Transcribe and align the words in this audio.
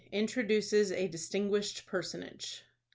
INTRODUCES 0.11 0.91
A 0.93 1.07
DISTINGUISHED 1.09 1.85
PERSONAGE. 1.85 2.63